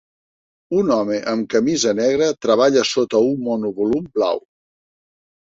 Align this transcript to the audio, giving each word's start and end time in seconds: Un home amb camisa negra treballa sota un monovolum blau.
Un 0.77 0.87
home 0.95 1.19
amb 1.33 1.45
camisa 1.55 1.93
negra 1.99 2.31
treballa 2.47 2.87
sota 2.93 3.23
un 3.27 3.39
monovolum 3.51 4.09
blau. 4.19 4.43